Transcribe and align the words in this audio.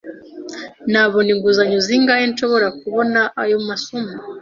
Nabona 0.91 1.29
inguzanyo 1.35 1.77
zingahe 1.87 2.23
nshobora 2.31 2.67
kubona 2.79 3.21
aya 3.41 3.57
masomo? 3.67 4.13